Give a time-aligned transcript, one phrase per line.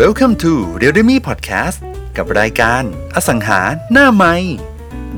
[0.00, 1.78] Welcome to r e a l m e Podcast
[2.16, 2.82] กับรายการ
[3.14, 3.60] อสังหา
[3.92, 4.34] หน้าไม้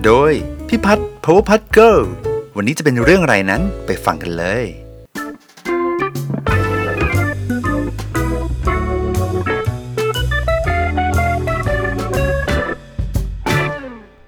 [0.05, 0.33] โดย
[0.69, 1.99] พิพัฒน์ Power พัฒน์เกิล
[2.57, 4.65] วันนี้จะเป็นเรื่องอะไรนั้นไปฟังกันเลย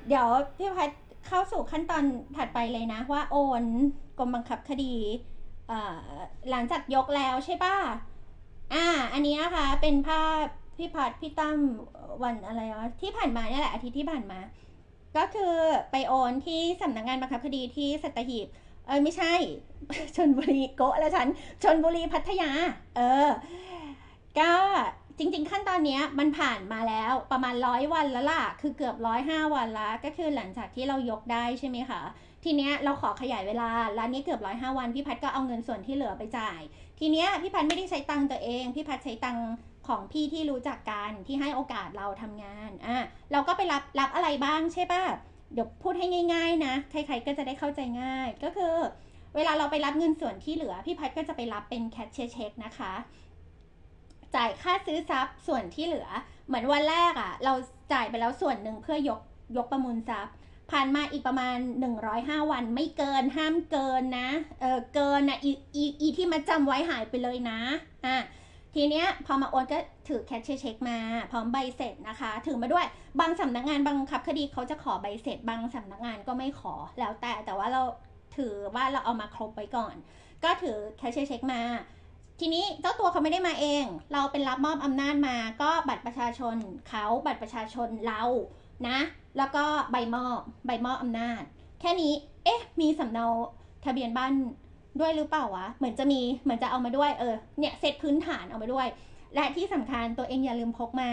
[0.09, 0.27] เดี๋ยว
[0.59, 0.91] พี่พัด
[1.27, 2.05] เข้าสู่ขั้นตอน
[2.37, 3.65] ถัดไปเลยนะ ว่าโอน
[4.19, 4.95] กรมบังคับคดี
[6.51, 7.77] หลังจากยกแล้วใช่ป่ะ
[8.73, 10.45] อ่า อันนี้นะคะ เป็นภาพ
[10.77, 11.59] พี่พัดพี่ตั้ม
[12.23, 14.41] วันอะไรวะที่ผ่านมาเนี่ยแหละอาทิตย์ที่ผ่านมา
[15.17, 15.55] ก็คือ
[15.91, 18.47] ไปโอนที่สำนักงานบังคับคดีที่สัตหีบ
[18.87, 19.33] เอ้ยไม่ใช่
[20.17, 21.29] ชนบุรีโกะแล้วฉัน
[21.63, 22.51] ชนบุรีพัทยา
[22.97, 23.29] เออ
[24.39, 24.53] ก็
[25.19, 32.03] จริง ๆ ขั้นตอนนี้มันผ่านมาแล้วประมาณร้อยวันแล้วล่ะ คือเกือบร้อยห้าวันละก็คือหลังจากที่เรายกได้ใช่ไหมคะ
[32.45, 36.61] ทีเนี้ยเราขอขยายเวลาร้านนี้เกือบร้อยห้าวันพี่พัดก็เอาเงินส่วนที่เหลือไปจ่าย
[36.99, 39.49] ทีเนี้ยพี่พัดไม่ได้ใช้ตังค์ตัวเอง พี่พัดใช้ตังค์
[39.89, 42.99] ของพี่ที่รู้จักกันที่ให้โอกาสเราทำงานอะ
[43.33, 45.03] เราก็ไปรับรับอะไรบ้างใช่ป่ะ
[45.53, 48.75] เดี๋ยวพูดให้ง่าย ๆ นะ ใครๆก็จะได้เข้าใจง่าย ก็คือ
[49.35, 52.93] เวลาเราไปรับเงินส่วนที่เหลือ พี่พัดก็จะไปรับเป็นแคชเชียร์เช็คนะคะ
[54.35, 56.09] จ่ายค่าซื้อทรัพย์ส่วนที่เหลือ
[56.47, 57.53] เหมือนวันแรกอะ่ะ เรา
[57.93, 59.21] จ่ายไปแล้วส่วนหนึ่งเพื่อยก
[59.57, 60.35] ยกประมูลทรัพย์
[60.71, 61.57] ผ่านมาอีกประมาณ
[62.05, 64.29] 105 วันไม่เกินห้ามเกินนะ
[64.61, 67.61] เออเกินนะไอ้ไอ้ไอ้ที่มัดจำไว้หายไปเลยนะ
[68.07, 68.17] อะ
[68.75, 69.79] ทีเนี้ยพอมาโอนก็
[70.09, 70.99] ถือแคชเชียร์เช็คมา
[71.31, 72.87] พร้อมใบเสร็จนะคะ ถือมาด้วย
[73.21, 77.83] บางสำนักงานบังคับคดีเขาจะขอใบเสร็จ บางสำนักงานก็ไม่ขอแล้วแต่แต่ว่าเรา
[78.37, 79.95] ถือว่าเราเอามาครบไว้ก่อน
[80.45, 81.63] ก็ถือแคชเชียร์เช็คมา
[82.41, 86.57] ทีนี้เจ้าตัวเขาไม่ได้มาเอง เราเป็นรับมอบอำนาจมา ก็บัตรประชาชน
[86.89, 88.23] เขาบัตรประชาชนเรา
[88.89, 88.99] นะ
[89.39, 91.43] แล้วก็ใบมอบใบมอบอำนาจ
[91.81, 92.13] แค่นี้
[92.45, 93.27] เอ๊ะ มีสำเนา
[93.85, 94.33] ทะเบียนบ้าน
[95.01, 98.87] ด้วยหรือเปล่าวะ เหมือนจะมี เหมือนจะเอามาด้วย เออ เนี่ยเซตพื้นฐานเอามาด้วย
[99.35, 101.13] และที่สำคัญตัวเองอย่าลืมพกมา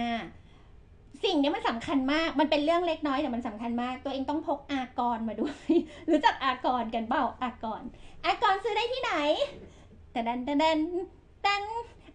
[1.23, 5.69] สิ่งนี้มันสำคัญมาก มันเป็นเรื่องเล็กน้อยแต่มันสำคัญมาก ตัวเองต้องพกอากรมาด้วย
[6.11, 7.81] รู้จักอากรกันเปล่า อากร
[8.25, 9.13] อากรซื้อได้ที่ไหน
[10.11, 10.79] แต่ดันดันดัน
[11.45, 11.63] ดัน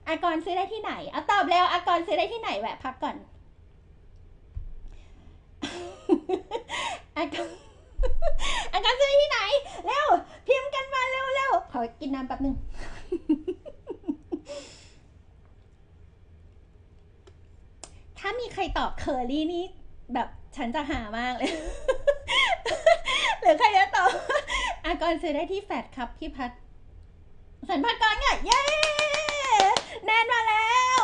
[0.09, 3.17] อากรซื้อได้ที่ไหน เอาตอบแล้วอากรซื้อได้ที่ไหนแวะพักก่อน
[7.17, 7.41] อากร
[8.73, 9.39] อากรซื้อที่ไหน
[9.87, 10.09] เร็ว
[10.47, 12.55] พิมพ์กันมาเร็วเร็วขอกินน้ำแป๊บนึง
[18.19, 19.65] ถ้ามีใครตอบเคอรี่นี่
[20.15, 21.53] แบบฉันจะหามากเลย
[23.41, 24.11] หรือใครจะตอบ
[24.85, 26.51] อากรซื้อได้ที่แฟดครับพี่พัด
[27.69, 28.63] สันพัดกรเนี่ยเย้
[30.05, 31.01] แนนมาแล้ว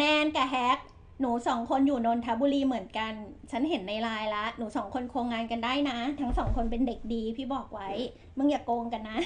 [0.00, 0.78] แนนกับแฮก
[1.20, 3.12] หนูสองคนอยู่นนทบุรีเหมือนกัน
[3.50, 7.88] ฉันเห็นในไลน์ละ หนูสองคนโครงงานกันได้นะ ทั้งสองคนเป็นเด็กดีพี่บอกไว้
[8.36, 9.18] มึงอย่าโกงกันนะ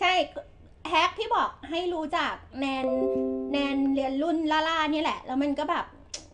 [0.00, 0.12] ใช่
[0.88, 2.86] แฮกที่บอกให้รู้จักแนน
[3.52, 4.36] แนนเรียนรุ่น
[4.68, 5.84] ล่าๆนี่แหละ แล้วมันก็แบบ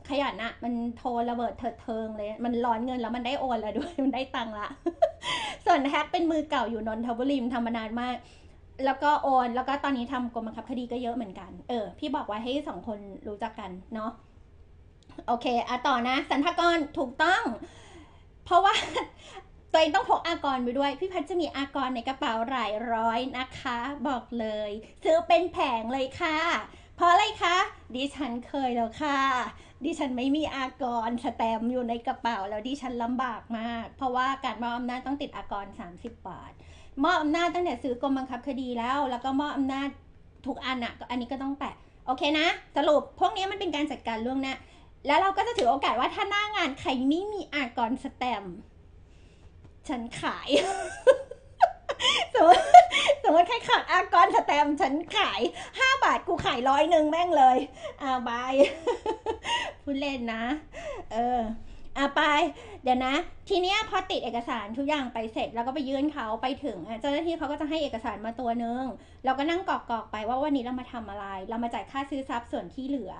[0.09, 4.69] ขยันอะมันโทรระเบิดเถิดเทิงเลย มันร้อนเงินแล้วมันได้โอนแล้วด้วย มันได้ตังค์ละ
[5.66, 8.16] ส่วนแฮกเป็นมือเก่าอยู่นนทบุรีมทำมานานมาก
[8.85, 12.99] แล้วก็โอน แล้วก็ตอนนี้ทำกรมบังคับคดีก็เยอะเหมือนกัน เออ พี่บอกไว้ให้สองคน
[13.29, 14.11] รู้จักกันเนาะ
[15.27, 17.43] โอเคอะต่อนะ สันทกรถูกต้อง
[18.45, 18.75] เพราะว่า
[19.71, 24.71] ตัวเองต้องพกอากรไปด้วย พี่พัชจะมีอากรในกระเป๋าหลายร้อยนะคะ บอกเลย
[25.05, 26.39] ซื้อเป็นแผงเลยค่ะ
[26.97, 27.56] เพราะอะไรคะ
[27.95, 29.21] ดิฉันเคยแล้วค่ะ
[29.85, 36.53] ดิฉันไม่มีอากรสแตมอยู่ในกระเป๋าแล้วดิฉันลำบากมาก เพราะว่าการมอบอำนาจต้องติดอากร30 บาท
[37.03, 39.88] มอบอำนาจตั้งแต่ซื้อกรมบังคับคดีแล้ว แล้วก็มอบอำนาจ
[40.47, 41.75] ทุกอันอะอันนี้ก็ต้องแปะ
[42.06, 42.47] โอเคนะ
[42.77, 44.55] สรุปพวกนี้มันเป็นการจัดการล่วงหน้า
[45.06, 48.44] แล้วเราก็จะถือโอกาสว่าถ้าหน้างานใครไม่มีอากรสแตม
[49.88, 50.49] ฉันขาย
[52.34, 52.62] สมมติ
[53.22, 55.41] สมมติใครขาดอากรสแตมฉันขาย
[55.78, 57.59] ห้าบาทกูขายร้อยหนึ่งแม่งเลย
[58.03, 58.53] อ่าบาย
[59.82, 60.44] พูดเล่นนะ
[61.12, 61.41] เออ
[61.97, 62.21] อะไป
[62.82, 63.15] เดี๋ยวนะ
[63.49, 68.82] ทีเนี้ยพอติดเอกสารทุกอย่างไปเสร็จแล้วก็ไปยื่นเขาไปถึงอะเจ้าหน้าที่เขาก็จะให้เอกสารมาตัวนึง
[69.25, 73.14] เราก็นั่งกรอกๆไปว่าวันนี้เรามาทำอะไร เรามาจ่ายค่าซื้อทรัพย์ส่วนที่เหลือ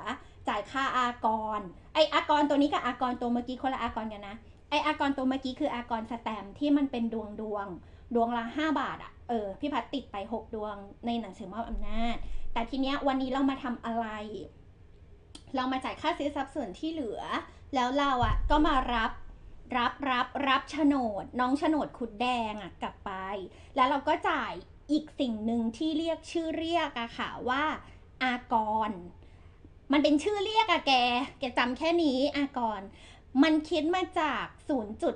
[0.49, 1.29] จ่ายค่าอาก
[1.59, 1.61] ร
[1.95, 4.37] ไออากรตัวนี้กับอากรตัวเมื่อกี้คนละอากรกันนะ
[4.71, 7.67] ไออากรตัวเมื่อกี้คืออากรสแตมที่มันเป็นดวงดวง
[8.15, 12.17] ดวงละห้าบาทอะเออ พี่พัดติดไปหกดวงในหนังสือมอบอำนาจ
[12.53, 14.07] แต่ทีเนี้ยวันนี้เรามาทำอะไร
[15.57, 17.21] เรามาจ่ายค่าซื้อทรัพย์ส่วนที่เหลือ
[17.75, 19.13] แล้วเราอะก็มารับ
[19.77, 23.13] รับรับรับโฉนด น้องโฉนดขุดแดงอะกลับไป
[23.77, 24.53] แล้วเราก็จ่าย
[24.91, 27.65] อีกสิ่งหนึ่งที่เรียกชื่อเรียกอะค่ะว่า
[28.23, 28.55] อาก
[28.89, 28.91] ร
[29.93, 30.93] มันเป็นชื่อเรียกอะแก
[31.39, 32.81] แกจำแค่นี้อากร
[33.43, 34.45] มันคิดมาจาก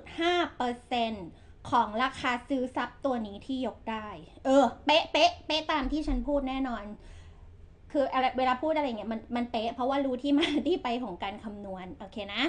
[0.08, 4.08] 0.5%ขของราคาซื้อทรัพย์ตัวนี้ที่ยกได้
[4.44, 6.84] เออ เป๊ะเป๊ะเป๊ะตามที่ฉันพูดแน่นอน
[7.92, 12.42] คืออะไรเวลาพูดอะไรเงี้ยมันมันเป๊ะเพราะว่ารู้ที่มาที่ไปของการคำนวณโอเคนะ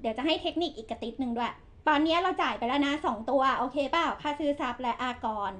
[0.00, 1.52] เดี๋ยวจะให้เทคนิคอีกกระติดหนึ่งด้วย
[1.88, 5.52] ตอนนี้เราจ่ายไปแล้วนะสองตัวโอเคเปล่าค่าซื้อทรัพย์และอากร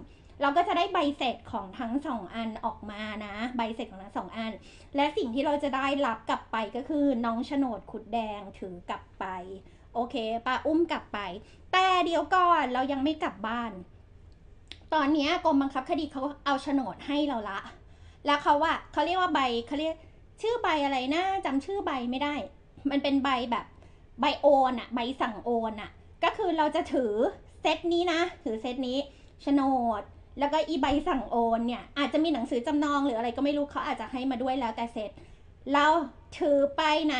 [0.42, 4.52] เราก็จะได้ใบเสร็จของทั้งสองอันออกมานะ ใบเสร็จของทั้งสองอัน
[4.96, 9.24] และสิ่งที่เราจะได้รับกลับไปก็คือน้องโฉนดขุดแดงถือกลับไป
[9.94, 10.14] โอเค
[10.46, 11.18] ป้าอุ้มกลับไป
[11.72, 13.72] แต่เดี๋ยวก่อนเรายังไม่กลับบ้าน
[14.94, 17.60] ตอนนี้กรมบังคับคดีเขาเอาโฉนดให้เราละ
[18.26, 19.96] แล้วเขาว่าเขาเรียกว่าใบเขาเรียก
[20.42, 22.34] ชื่อใบอะไรนะจำชื่อใบไม่ได้
[22.90, 23.66] มันเป็นใบแบบ
[24.20, 25.90] ใบโอนอะใบสั่งโอนอะ
[26.24, 27.12] ก็คือเราจะถือ
[27.60, 28.98] เซตนี้นะ ถือเซตนี้
[29.42, 29.62] โฉน
[30.00, 30.02] ด
[30.38, 35.10] แล้วก็อีใบสั่งโอนเนี่ย อาจจะมีหนังสือจำนองหรืออะไรก็ไม่รู้เขาอาจจะให้มาด้วยแล้วแต่เสร็จ
[35.72, 35.86] เรา
[36.38, 37.16] ถือไปไหน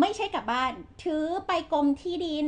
[0.00, 0.72] ไม่ใช่กลับบ้าน
[1.04, 2.46] ถือไปกรมที่ดิน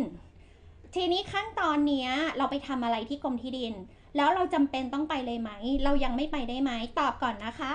[0.95, 3.73] ทีนี้ขั้นตอนเนี้ยเราไปทำอะไรที่กรมที่ดิน
[4.19, 5.51] แล้วเราจำเป็นต้องไปเลยไหม
[5.85, 7.73] เรายังไม่ไปได้ไหม ตอบก่อนนะคะ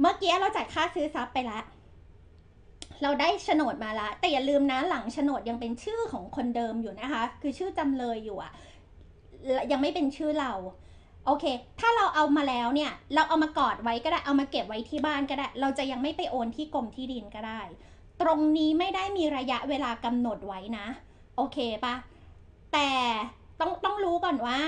[0.00, 1.64] เมื่อกี้เราจ่ายค่าซื้อทรัพย์ไปแล้ว
[3.02, 8.52] เราได้โฉนดมาละ แต่อย่าลืมนะหลังโฉนดยังเป็นชื่อของคนเดิมอยู่นะคะ คือชื่อจำเลยอยู่อะ
[9.70, 10.52] ยังไม่เป็นชื่อเรา
[11.26, 11.44] โอเค
[11.80, 17.60] ถ้าเราเอามาแล้วเนี่ย เราเอามากอดไว้ก็ได้ เอามาเก็บไว้ที่บ้านก็ได้ เราจะยังไม่ไปโอนที่กรมที่ดินก็ได้
[18.20, 20.86] ตรงนี้ไม่ได้มีระยะเวลากำหนดไว้นะ
[21.36, 21.94] โอเคปะ
[22.72, 22.88] แต่
[23.60, 24.58] ต้องต้องรู้ก่อนว่า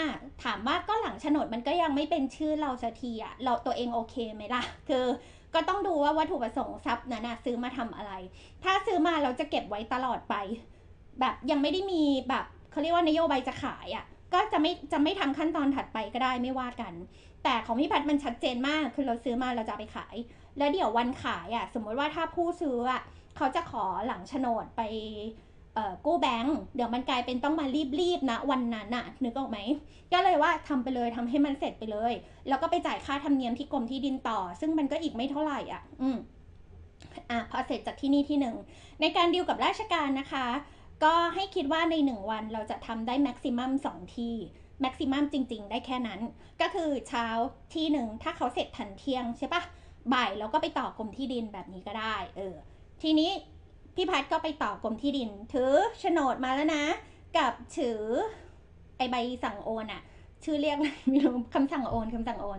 [0.45, 5.05] ถามว่าก็หลังโฉนดมันก็ยังไม่เป็นชื่อเราสักทีอะเราตัวเองโอเคไหมล่ะ คือ
[5.55, 8.13] ก็ต้องดูว่าวัตถุประสงค์ทรัพย์นั้นนะซื้อมาทำอะไร
[8.65, 10.35] ถ้าซื้อมาเราจะเก็บไว้ตลอดไป
[11.21, 14.05] แบบยังไม่ได้มีแบบเขาเรียกว่านโยบายจะขายอะ
[14.35, 16.93] ก็จะไม่จะไม่ทำขั้นตอนถัดไปก็ได้ไม่ว่ากัน
[17.45, 20.17] แต่ของพี่พัดมันชัดเจนมากคือเราซื้อมาเราจะไปขาย
[20.59, 23.03] แล้วเดี๋ยววันขายอะสมมติว่าถ้าผู้ซื้ออะ
[23.37, 24.83] เขาจะขอหลังโฉนดไป
[26.07, 27.67] กู้แบงก์เดี๋ยวมันกลายเป็นต้องมา
[28.01, 29.59] รีบๆนะวันนั้นน่ะนึกออกไหม
[30.13, 32.13] ก็เลยว่าทำไปเลยทำให้มันเสร็จไปเลย
[32.49, 36.17] แล้วก็ไปจ่ายค่าธรรมเนียมที่กรมที่ดินต่อ ซึ่งมันก็อีกไม่เท่าไหร่อะ อืม
[37.31, 38.57] อะพอเสร็จจากที่นี่ที่หนึ่ง
[39.01, 40.47] ในการดีลกับราชการนะคะ
[41.05, 44.35] ก็ให้คิดว่าในหนึ่งวันเราจะทำได้แม็กซิมัมสองที่
[44.81, 46.21] แม็กซิมัมจริง ๆ ได้แค่นั้น
[46.61, 47.27] ก็คือเช้า
[47.75, 49.63] ที่หนึ่งถ้าเขาเสร็จทันเที่ยงใช่ปะ
[50.13, 52.55] บ่ายเราก็ไปต่อกรมที่ดินแบบนี้ก็ได้ เออ
[53.03, 53.31] ทีนี้
[53.97, 56.85] พี่พัดก็ไปต่อกรมที่ดิน ถือโฉนดมาแล้วนะ
[57.37, 58.01] กับถือ
[58.97, 60.03] ไอใบสั่งโอนอะ
[60.45, 62.59] ชื่อเรียกอะไรไม่รู้คำสั่งโอนคำสั่งโอน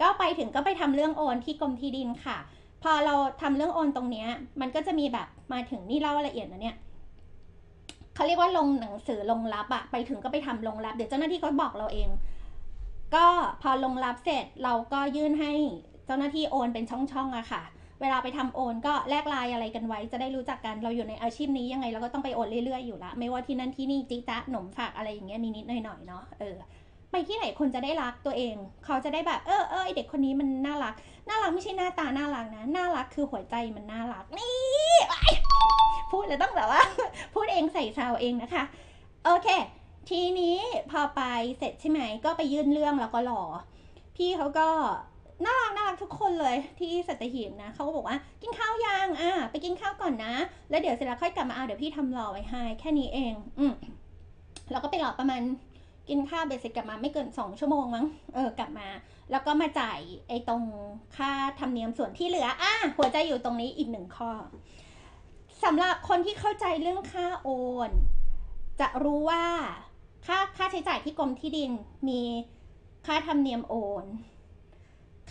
[0.00, 2.38] ก็ไปถึงก็ไปทำเรื่องโอนที่กรมที่ดินค่ะ
[2.82, 4.28] พอเราทำเรื่องโอนตรงเนี้ย
[4.60, 6.76] มันก็จะมีแบบมาถึงนี่เล่าละเอียดนะเนี่ย
[8.14, 12.08] เขาเรียกว่าลงหนังสือลงรับอะไปถึงก็ไปทำลงรับเดี๋ยวเจ้าหน้าที่เขาบอกเราเอง
[13.14, 13.26] ก็
[13.62, 15.52] พอลงรับเสร็จเราก็ยื่นให้
[16.06, 17.62] เจ้าหน้าที่โอนเป็นช่องๆอะค่ะ
[18.00, 26.56] เวลาไปทำโอนก็แลกไลน์อะไรกันไว้ จะได้รู้จักกันเราอยู่ในอาชีพนี้ยังไงเราก็ต้องไปโอนเรื่อยๆอยู่ละไม่ว่าที่นั่นที่นี่จิ๊จ๊ะหนมฝากอะไรอย่างเงี้ยนิดๆหน่อยๆเนาะเออ
[27.10, 28.54] ไปที่ไหนคนจะได้รักตัวเอง
[28.84, 30.94] เขาจะได้แบบเออเออไอเด็กคนนี้มันน่ารัก
[31.28, 34.96] น่ารักไม่ใช่หน้าตาน่ารักนะ น่ารักคือหัวใจมันน่ารักนี่
[36.12, 36.82] พูดแล้วต้องแบบว่า
[37.34, 38.64] พูดเองใส่ซาวเองนะคะ
[39.24, 39.48] โอเค
[40.08, 40.56] ทีนี้
[40.90, 41.22] พอไป
[41.58, 43.42] เสร็จใช่ไหมก็ไปยื่นเรื่องแล้วก็รอ
[44.16, 44.68] พี่เขาก็
[45.44, 50.34] น่ารักน่ารักทุกคนเลยที่สัตหีบนะเขาก็บอกว่ากินข้าวยังอะไปกินข้าวก่อนนะ
[50.70, 53.72] แล้วเดี๋ยวเสร็จแล้วค่อยกลับมาเอาเดี๋ยวพี่ทำรอไว้ให้แค่นี้เอง อืม
[54.70, 55.42] แล้วก็ไปรอประมาณ
[56.08, 58.88] กินข้าวเบสิกกลับมาไม่เกินสองชั่วโมงมั้งเออกลับมา
[59.30, 60.62] แล้วก็มาจ่ายไอ้ตรง
[61.16, 64.30] ค่าธรรมเนียมส่วนที่เหลืออะหัวใจอยู่ตรงนี้อีกหนึ่งข้อ
[65.64, 67.48] สำหรับคนที่เข้าใจเรื่องค่าโอ
[67.88, 67.90] น
[68.80, 69.44] จะรู้ว่า
[70.26, 71.70] ค่าค่าใช้จ่ายที่กรมที่ดิน
[72.08, 72.20] มี
[73.06, 74.04] ค่าธรรมเนียมโอน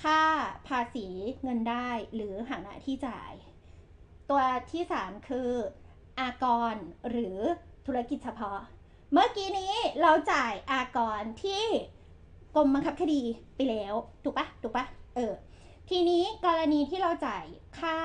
[0.01, 0.21] ค่า
[0.67, 1.07] ภาษี
[1.43, 3.33] เงินได้หรือหาหน้าที่จ่าย
[4.29, 5.51] ตัวที่สามคือ
[6.19, 6.75] อากร
[7.09, 7.37] หรือ
[7.85, 8.59] ธุรกิจเฉพาะ
[9.11, 11.63] เมื่อกี้นี้เราจ่ายอากรที่
[12.55, 13.21] กรมบังคับคดี
[13.55, 14.85] ไปแล้วถูกปะถูกปะ
[15.15, 15.33] เออ
[15.89, 17.43] ทีนี้กรณีที่เราจ่าย
[17.79, 17.97] ค่า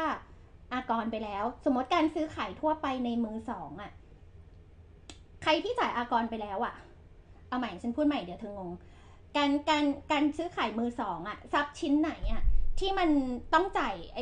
[0.72, 3.92] อากรไปแล้ว สมมติการซื้อขายทั่วไปในมือสองอะ
[5.42, 6.74] ใครที่จ่ายอากรไปแล้วอะ
[7.48, 8.70] เอาใหม่ฉันพูดใหม่เดี๋ยวเธองง
[9.36, 12.42] การการการซื้อขายมือสองอะทรัพย์ชิ้นไหนอะ
[12.78, 13.08] ที่มัน
[13.54, 14.20] ต้องจ่ายไอ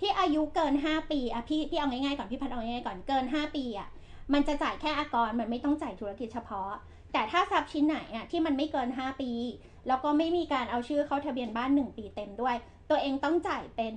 [0.00, 3.88] ที่อายุเกินห้าปีอะพี่พี่เอาง่ายๆก่อนพี่พัดเอาง่ายๆก่อนเกินห้าปีอะ
[4.32, 6.70] มันจะจ่ายแค่อากรมันไม่ต้องจ่ายธุรกิจเฉพาะ
[7.12, 9.30] แต่ถ้าทรัพย์ชิ้นไหนอะที่มันไม่เกิน5ปี
[9.88, 12.56] แล้วก็ไม่มีการเอาชื่อเข้าทะเบียนบ้าน1ปีเต็มด้วย
[12.90, 13.94] ตัวเองต้องจ่ายเป็น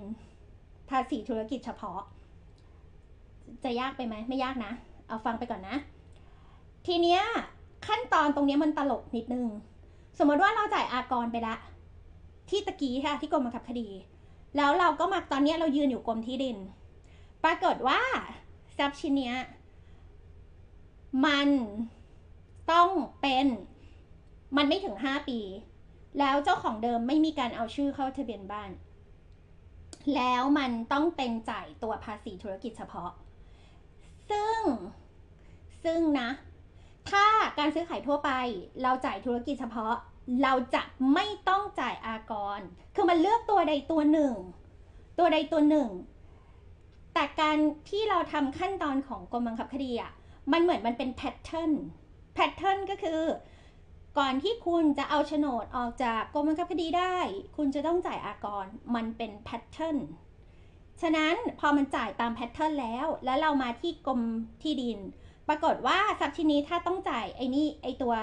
[0.89, 1.99] ภาษีธุรกิจเฉพาะ
[3.63, 4.71] จะยากไปไหมไม่ยากนะ
[5.07, 5.75] เอาฟังไปก่อนนะ
[6.87, 7.21] ทีเนี้ย
[7.87, 9.45] ขั้นตอนตรงเนี้ยมันตลกนิดนึง
[10.17, 11.55] สมมติว่าเราจ่ายอากรไปละ
[12.49, 13.89] ที่ตะกี้ค่ะที่กรมบังคับคดี
[14.57, 16.57] แล้วเราก็มาตอนนี้เรายืนอยู่กรมที่ดิน
[17.43, 18.01] ปรากฏว่า
[18.77, 19.35] ทรัพย์ชิ้นเนี้ย
[21.25, 21.49] มัน
[22.71, 22.89] ต้อง
[23.21, 23.45] เป็น
[24.57, 25.39] มันไม่ถึงห้าปี
[26.19, 28.71] แล้วเจ้าของเดิมไม่มีการเอาชื่อเข้าทะเบียนบ้าน
[30.15, 33.11] แล้วมันต้องเป็นจ่ายตัวภาษีธุรกิจเฉพาะ
[34.29, 34.59] ซึ่ง
[35.83, 36.29] ซึ่งนะ
[37.09, 37.25] ถ้า
[37.59, 38.31] การซื้อขายทั่วไป
[38.83, 39.93] เราจ่ายธุรกิจเฉพาะ
[40.43, 40.83] เราจะ
[41.13, 42.59] ไม่ต้องจ่ายอากร
[42.95, 44.33] คือมันเลือกตัวใดตัวหนึ่ง
[45.19, 45.89] ตัวใดตัวหนึ่ง
[47.13, 47.57] แต่การ
[47.89, 50.11] ที่เราทำขั้นตอนของกรมบังคับคดีอะ่ะ
[50.51, 51.71] มันเหมือนมันเป็น pattern
[52.33, 53.21] pattern ก็คือ
[54.17, 57.15] ก่อนที่คุณจะเอาโฉนดออกจากกรมบังคับคดีได้
[57.57, 59.97] คุณจะต้องจ่ายอากร มันเป็นแพทเทิร์น
[61.01, 64.21] ฉะนั้นพอมันจ่ายตามแพทเทิร์นแล้ว แล้วเรามาที่กรม
[64.61, 64.99] ที่ดิน
[65.49, 68.13] ปรากฏว่าทรัพย์ชิ้นนี้ถ้าต้องจ่ายไอ้นี่ไอ้ตัว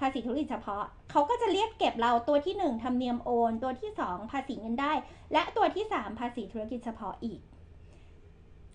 [0.00, 4.92] ภาษีธุรกิจเฉพาะ เขาก็จะเรียกเก็บเราตัวที่ 1ทำเนียมโอน ตัวที่ 2 ภาษีเงินได้
[5.32, 7.40] และตัวที่ 3 ภาษีธุรกิจเฉพาะอีก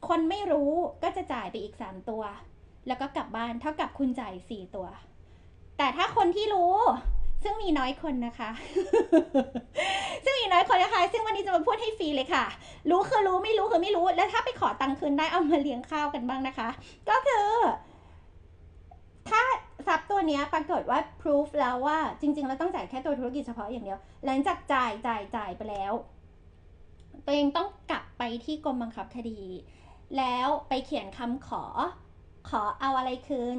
[0.08, 0.72] คนไม่รู้
[1.04, 2.24] ก็จะจ่ายไปอีก 3 ตัว
[2.88, 4.88] แล้วก็กลับบ้านเท่ากับคุณจ่าย4ตัว
[5.77, 6.74] แต่ถ้าคนที่รู้
[7.44, 8.50] ซึ่งมีน้อยคนนะคะ
[10.55, 12.45] น้อยคนนะคะ ซึ่งวันนี้จะมาพูดให้ฟรีเลยค่ะ
[12.89, 16.69] รู้คือรู้ไม่รู้คือไม่รู้ แล้วถ้าไปขอตังค์คืนได้เอามาเลี้ยงข้าวกันบ้างนะคะ
[17.09, 17.51] ก็คือ
[19.29, 19.41] ถ้า
[19.88, 25.93] ทรัพย์ตัวนี้ปรากฏว่า proof แล้วว่า จริงๆแล้วต้องจ่ายแค่ตัวธุรกิจเฉพาะอย่างเดียว หลังจากจ่ายจ่ายจ่ายไปแล้ว
[27.25, 29.41] ตัวเองต้องกลับไปที่กรมบังคับคดี
[30.17, 31.63] แล้วไปเขียนคำขอ
[32.50, 33.57] ขอเอาอะไรคืน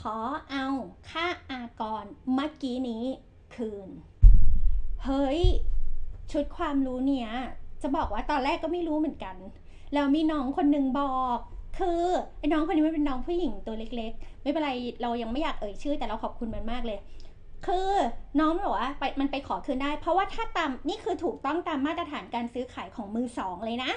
[0.00, 0.16] ขอ
[0.50, 0.66] เอา
[1.10, 3.04] ค่าอากรเมื่อกี้นี้
[3.56, 3.88] คืน
[5.04, 5.42] เฮ้ย
[6.32, 7.30] ชุดความรู้เนี้ย
[7.82, 9.36] จะบอกว่าตอนแรกก็ไม่รู้เหมือนกัน
[9.94, 11.38] แล้วมีน้องคนหนึ่งบอก
[11.78, 12.02] คือ
[12.38, 14.70] ไอ้น้องคนนี้ไมันเป็นน้องผู้หญิงตัวเล็ก ๆ ไม่เป็นไร
[15.02, 16.98] เรายังไม่อยากเอ่ยชื่อ แต่เราขอบคุณมันมากเลย
[17.66, 17.90] คือ
[18.40, 23.92] น้องบอกว่าไปมันไปขอคืนได้ เพราะว่าถ้าตามนี่คือถูกต้องตามมาตรฐานการซื้อขายของมือสองเลยนะ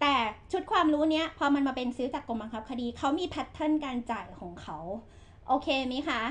[0.00, 0.14] แต่
[0.52, 4.78] ชุดความรู้เนี้ยพอมันมาเป็นซื้อจากกรมบังคับคดีเขามีแพทเทิร์นการจ่ายของเขา
[5.48, 6.22] โอเคไหมคะ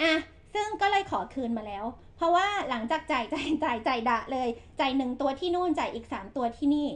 [0.00, 0.12] อะ
[0.54, 1.84] ซึ่งก็เลยขอคืนมาแล้ว
[2.22, 4.48] ราะว่าหลังจากจ่ายจ่ายจ่ายจ่ายดะเลย
[4.80, 6.88] จ่ายหนึ่งตัวที่นู่นจ่ายอีกสามตัวที่นี่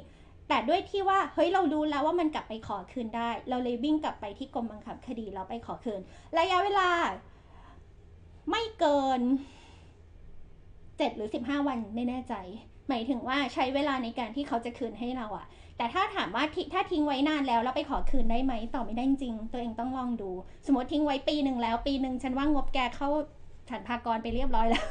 [0.48, 6.00] แต่ด้วยที่ว่าเฮ้ยเรารู้แล้วว่ามันกลับไปขอคืนได้ เราเลยวิ่งกลับไปที่กรมบังคับคดีเราไปขอคืน
[6.38, 6.88] ระยะเวลา
[8.50, 9.20] ไม่เกิน
[10.98, 12.34] เจ็ดหรือสิบห้าวันไม่แน่ใจ
[12.88, 20.30] หมายถึงว่าใช้เวลาในการที่เขาจะคืนให้เราอะแต่ถ้าถามว่าถ้าทิ้งไว้นานแล้วแล้วไปขอคืนได้ไหมตอบไม่ได้จริง ตัวเองต้องลองดู
[20.66, 23.08] สมมติทิ้งไว้ปีหนึ่งแล้ว ปีหนึ่งฉันว่างบแกเข้า
[23.70, 24.86] ฉันพากรไปเรียบร้อยแล้ว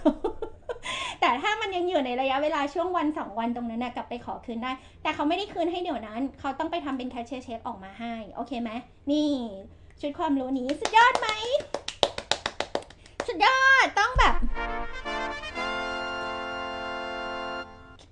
[1.22, 8.72] แต่ถ้ามันยังอยู่ในระยะเวลาช่วงวันสองวันตรงนั้นนะกลับไปขอคืนได้ แต่เขาไม่ได้คืนให้เดี๋ยวนั้น เขาต้องไปทำเป็นแคชเชียร์เช็คออกมาให้ โอเคไหม
[9.12, 9.32] นี่
[10.02, 11.30] ชุดความรู้นี้สุดยอดไหม
[13.28, 14.36] สุดยอดต้องแบบ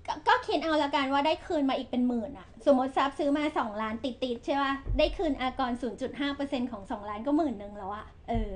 [0.06, 5.72] กก็คิดเอาละกันว่าได้คืนมาอีกเป็นหมื่นอะสมมติทรัพย์ซื้อมา 2 ล้านติดๆใช่ป่ะได้คืนอากร
[6.20, 8.52] 0.5%ของ 2 ล้านก็หมื่นหนึ่งแล้วอะเออ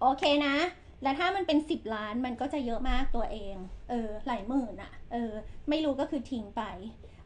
[0.00, 0.54] โอเคนะ
[1.02, 3.54] แล้วถ้ามันเป็น 10 ล้านมันก็จะเยอะมากตัวเอง
[3.90, 5.32] เออ หลายหมื่นอะเออ
[5.68, 6.62] ไม่รู้ก็คือทิ้งไป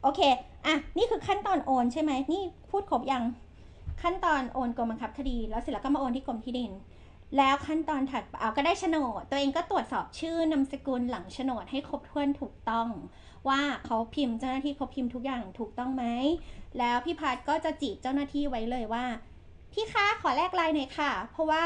[0.03, 0.21] โอเค
[0.67, 3.25] อะ นี่คือขั้นตอนโอนใช่ไหม นี่พูดครบยัง
[4.03, 6.73] ขั้นตอนโอนกรมบังคับคดี แล้วเสร็จแล้วก็มาโอนที่กรมที่ดิน
[7.37, 12.89] แล้วขั้นตอนถัดเอาก็ได้โฉนด ตัวเองก็ตรวจสอบชื่อนามสกุลหลังโฉนดให้ครบถ้วนถูกต้อง
[13.49, 16.05] ว่าเขาพิมพ์เจ้าหน้าที่เขาพิมพ์ทุกอย่างถูกต้องไหม
[16.79, 19.05] แล้วพี่พัดก็จะจีบเจ้าหน้าที่ไว้เลยว่า
[19.73, 21.65] พี่คะขอแลกลน์หน่อยค่ะ เพราะว่า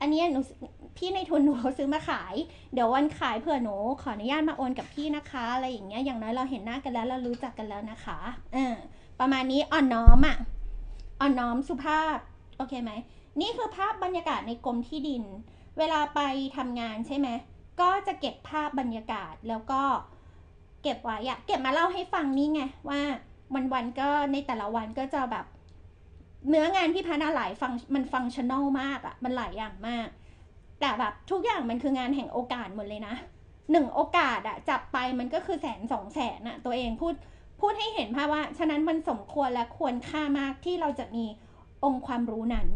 [0.00, 0.40] อันนี้หนู
[0.96, 2.34] พี่ในทุนหนูเขาซื้อมาขาย
[2.72, 8.18] เดี๋ยววันขายเผื่อหนูขออนุญาตมาโอนกับพี่นะคะ อะไรอย่างเงี้ย อย่างน้อยเราเห็นหน้ากันแล้วเรารู้จักกันแล้วนะคะ
[8.54, 8.74] เออ
[9.20, 10.36] ประมาณนี้อ่อนน้อมอะ
[11.20, 12.16] อ่อนน้อมสุภาพ
[12.56, 12.92] โอเคไหม
[13.40, 15.24] นี่คือภาพบรรยากาศในกรมที่ดิน
[15.78, 16.20] เวลาไป
[16.56, 17.28] ทำงานใช่ไหม
[17.80, 19.82] ก็จะเก็บภาพบรรยากาศแล้วก็
[20.82, 23.00] เก็บไว้อะเก็บมาเล่าให้ฟังนี่ไงว่า
[23.54, 25.46] วันวันๆก็ในแต่ละวันก็จะแบบ
[26.48, 30.08] เนื้องานพี่พันาหลายฟังมันฟังชั่นอลมากอะมันหลายอย่างมาก
[30.80, 33.14] แต่แบบทุกอย่างมันคืองานแห่งโอกาสหมดเลยนะ
[33.70, 37.14] หนึ่งโอกาสอะจับไปมันก็คือแสนสองแสนอะตัวเองพูด
[37.60, 41.24] พูดให้เห็นภาพว่า ฉะนั้นมันสมควรและควรค่ามากที่เราจะมี
[41.84, 42.68] องค์ความรู้นั้น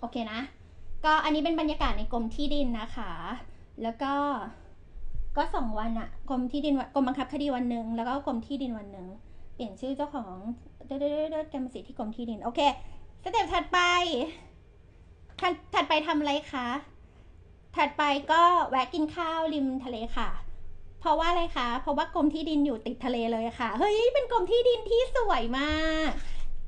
[0.00, 0.40] โอเคนะ
[1.04, 3.12] ก็อันนี้เป็นบรรยากาศในกรมที่ดินนะคะ
[3.82, 4.12] แล้วก็
[5.36, 9.06] ก็สองวันอะกรมที่ดินกรมบังคับคดีวันหนึ่งแล้วก็กรมที่ดินวันหนึ่ง
[9.54, 10.28] เปลี่ยนชื่อเจ้าของ
[10.86, 12.60] เด้อเด้อเด้อกรรมสิทธิ์ที่กรมที่ดินโอเค
[13.22, 13.78] สเต็ปถัดไป
[15.40, 16.68] ถัดถัดไปทำอะไรคะ
[17.76, 20.30] ถัดไปก็แวะกินข้าวริมทะเลค่ะ
[21.00, 25.74] เพราะว่าอะไรคะ เพราะว่ากรมที่ดินอยู่ติดทะเลเลยค่ะ เฮ้ย เป็นกรมที่ดินที่สวยมา
[26.08, 26.10] ก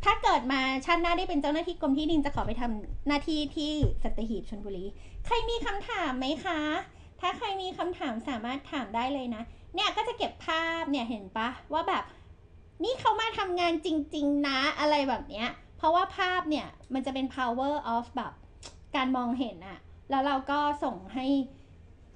[0.04, 4.84] ถ้าเกิดมาชาติหน้าได้เป็นเจ้าหน้าที่กรมที่ดินจะขอไปทำหน้าที่ที่สัตหีบชลบุรี
[5.26, 6.60] ใครมีคำถามไหมคะ
[7.20, 9.42] ถ้าใครมีคำถามสามารถถามได้เลยนะ
[9.74, 12.04] เนี่ยก็จะเก็บภาพเนี่ยเห็นปะว่าแบบ
[12.84, 18.32] นี่เขามาทำงานจริง ๆ นะอะไรแบบเนี้ย เพราะว่าภาพเนี่ย มันจะเป็น power of แบบ
[18.96, 19.78] การมองเห็นอะ
[20.10, 21.26] แล้วเราก็ส่งให้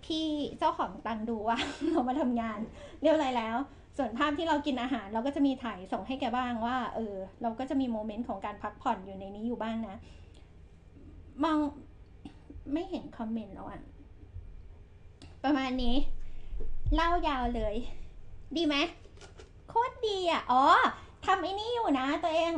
[0.05, 0.27] พี่
[0.59, 1.59] เจ้าของตังดูว่า
[1.91, 2.59] เรามาทำงาน
[3.03, 3.57] เรียบร้อยแล้ว
[3.97, 9.97] ส่วนภาพที่เรากินอาหาร เราก็จะมีถ่ายส่งให้แกบ้างว่า เออ เราก็จะมีโมเมนต์ของการพักผ่อนอยู่ในนี้อยู่บ้างนะ
[11.45, 11.59] มอง
[12.73, 13.81] ไม่เห็นคอมเมนต์แล้วอะ
[15.45, 15.97] ประมาณนี้
[16.95, 17.75] เล่ายาวเลย
[18.57, 18.77] ดีไหม
[19.69, 20.65] โคตรดีอะ อ๋อ
[21.27, 22.55] ทำไอ้นี่อยู่นะตัวเอง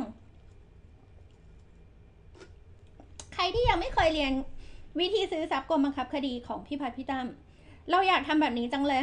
[3.27, 4.32] ใค รที่ยังไม่เคยเรียน
[5.00, 7.26] วิธีซื้อทรัพย์กรมบังคับคดีของพี่พัฒน์พี่ตั้ม
[7.90, 9.02] เราอยากทำแบบนี้จังเลย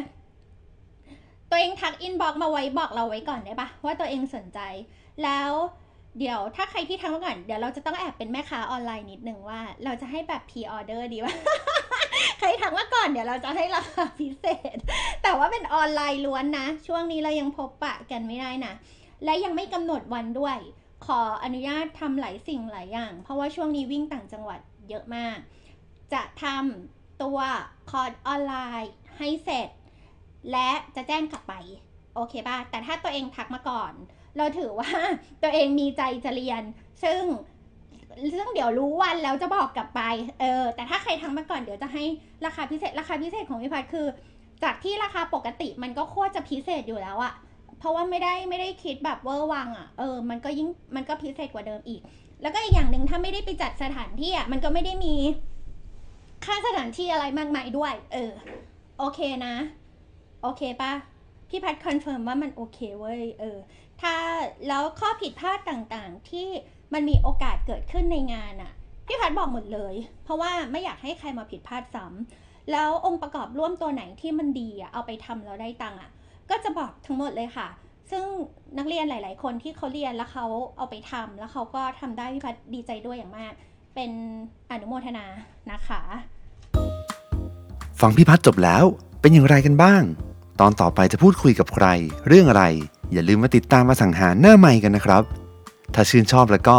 [1.50, 4.60] ตัวเองทัก inbox มาไว้บอกเราไว้ก่อนได้ปะว่าตัวเองสนใจ
[5.24, 5.52] แล้ว
[6.20, 11.34] เดี๋ยวถ้าใครที่ทักมาก่อนเดี๋ยวเราจะต้องแอบเป็นแม่ค้าออนไลน์นิดนึงว่า เราจะให้แบบ pre-order ดีปะ
[12.40, 14.78] ใครทักมาก่อนเดี๋ยวเราจะให้ราคาพิเศษ
[15.24, 18.74] แต่ว่าเป็นออนไลน์ล้วนนะ ช่วงนี้เรายังพบปะกันไม่ได้นะ
[19.24, 20.58] และยังไม่กำหนดวันด้วย
[21.06, 24.60] ขออนุญาตทำหลายสิ่งหลายอย่าง เพราะว่าช่วงนี้วิ่งต่างจังหวัด
[24.90, 25.38] เยอะมาก
[26.14, 27.40] จะทำตัว
[27.90, 29.70] คอร์สออนไลน์ให้เสร็จ
[30.52, 31.54] และจะแจ้งกลับไป
[32.16, 33.94] โอเคป่ะ แต่ถ้าตัวเองทักมาก่อน
[34.38, 34.90] เราถือว่า
[35.44, 36.62] ตัวเองมีใจจะเรียน
[37.04, 37.22] ซึ่ง
[38.34, 40.02] ซึ่งเดี๋ยวรู้วันแล้วจะบอกกลับไป
[40.40, 42.04] เออ แต่ถ้าใครทักมาก่อนเดี๋ยวจะให้
[42.46, 44.08] ราคาพิเศษ ราคาพิเศษของพี่พัดคือ
[44.64, 47.34] จากที่ราคาปกติมันก็โคตรจะพิเศษอยู่แล้วอะ
[47.80, 52.02] เพราะว่าไม่ได้ไม่ได้คิดแบบเวอร์วังอะเออมันก็ยิ่งมันก็พิเศษกว่าเดิมอีก
[52.42, 55.16] แล้วก็อีกอย่างหนึ่งถ้าไม่ได้ไปจัดสถานที่อะมันก็ไม่ได้มี
[56.46, 58.32] ค่าสถานที่อะไรมากมายด้วย เออ
[59.00, 59.56] โอเคนะ
[60.42, 60.92] โอเคปะ
[61.50, 63.58] พี่พัด confirm ว่ามันโอเคเว้ยเออ
[64.02, 64.16] ถ้า
[64.68, 66.48] แล้วข้อผิดพลาดต่างๆ ที่
[66.94, 68.72] มันมีโอกาสเกิดขึ้นในงานอะ
[69.08, 76.12] พี่พัดบอกหมดเลย เพราะว่าไม่อยากให้ใครมาผิดพลาดซ้ำแล้วองค์ประกอบร่วมตัวไหนที่มันดีอะเอาไปทำแล้วได้ตังค์อะ
[76.50, 77.68] ก็จะบอกทั้งหมดเลยค่ะ
[78.12, 78.26] ซึ่ง
[78.78, 80.46] นักเรียนหลาย ๆ คนที่เขาเรียนแล้วเขา
[80.78, 83.54] เอาไปทำแล้วเขาก็ทำได้พี่พัดดีใจด้วยอย่างมาก
[83.96, 84.12] เป็น
[84.72, 85.26] อนุโมทนา
[85.72, 86.02] นะคะ
[88.02, 88.84] ฟังพี่พัฒน์จบแล้ว
[89.22, 90.04] เป็นอย่างไรกันบ้าง
[90.60, 91.88] ตอนต่อไปจะพูดคุยกับใคร
[92.28, 92.64] เรื่องอะไร
[93.14, 95.24] อย่าลืมมาติดตามมาสังหารหน้าใหม่กันนะครับ
[95.94, 96.78] ถ้าชื่นชอบแล้วก็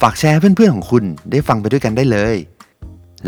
[0.00, 2.36] ฝากแชร์เพื่อนๆของคุณได้ฟังไปด้วยกันได้เลย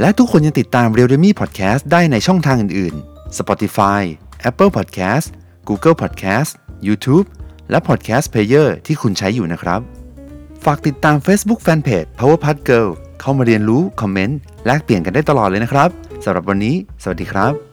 [0.00, 4.02] และทุกคนยังติดตาม r e a l d e m y Podcast ได้ในช่องทางอื่นๆ Spotify
[4.48, 5.26] Apple Podcast
[5.68, 6.50] Google Podcast
[6.86, 7.26] YouTube
[7.70, 9.80] และ Podcast Player ที่คุณใช้อยู่นะครับ
[10.64, 12.88] ฝากติดตาม Facebook Fanpage Power p a t Girl
[13.20, 15.88] เข้ามาเรียนรู้ คอมเมนต์ แลกเปลี่ยนกันได้ตลอดเลยนะครับ
[16.24, 17.71] สำหรับวันนี้ สวัสดีครับ